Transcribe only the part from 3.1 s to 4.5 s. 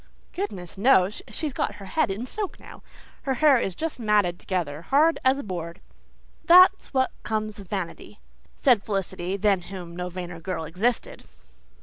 Her hair is just matted